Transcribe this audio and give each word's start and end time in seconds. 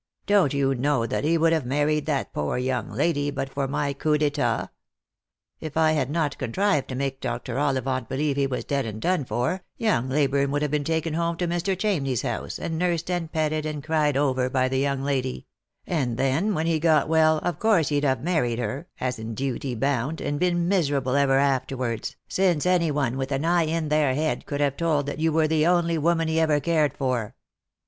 "Don't 0.25 0.51
you 0.51 0.73
know 0.73 1.05
that 1.05 1.23
he 1.23 1.37
would 1.37 1.53
have 1.53 1.63
married 1.63 2.07
that 2.07 2.33
poor 2.33 2.57
young 2.57 2.89
lady 2.89 3.29
but 3.29 3.51
for 3.53 3.67
my 3.67 3.93
coup 3.93 4.17
d'etat? 4.17 4.71
If 5.59 5.77
I 5.77 5.91
had 5.91 6.09
not 6.09 6.39
contrived 6.39 6.87
to 6.87 6.95
make 6.95 7.21
Dr. 7.21 7.59
Ollivant 7.59 8.09
believe 8.09 8.35
he 8.35 8.47
was 8.47 8.65
dead 8.65 8.87
and 8.87 8.99
done 8.99 9.25
for, 9.25 9.63
young 9.77 10.09
Leyburne 10.09 10.49
would 10.49 10.63
have 10.63 10.71
been 10.71 10.83
taken 10.83 11.13
home 11.13 11.37
to 11.37 11.47
Mr. 11.47 11.77
Chamney's 11.77 12.23
house, 12.23 12.57
and 12.57 12.79
nursed 12.79 13.11
and 13.11 13.31
petted 13.31 13.63
and 13.63 13.83
cried 13.83 14.17
over 14.17 14.49
by 14.49 14.67
the 14.67 14.79
young 14.79 15.03
lady; 15.03 15.45
and 15.85 16.17
then 16.17 16.55
when 16.55 16.65
he 16.65 16.79
got 16.79 17.07
well 17.07 17.37
of 17.43 17.59
course 17.59 17.89
he'd 17.89 18.03
have 18.03 18.23
married 18.23 18.57
her, 18.57 18.87
as 18.99 19.19
in 19.19 19.35
duty 19.35 19.75
bound, 19.75 20.19
and 20.19 20.39
been 20.39 20.67
miserable 20.67 21.15
ever 21.15 21.37
afterwards, 21.37 22.15
since 22.27 22.65
any 22.65 22.89
one 22.89 23.17
with 23.17 23.31
an 23.31 23.45
eye 23.45 23.65
in 23.67 23.89
their 23.89 24.15
head 24.15 24.47
could 24.47 24.61
have 24.61 24.75
told 24.75 25.05
that 25.05 25.19
you 25.19 25.31
were 25.31 25.47
the 25.47 25.67
only 25.67 25.99
woman 25.99 26.27
he 26.27 26.39
ever 26.39 26.59
cared 26.59 26.97
for. 26.97 27.35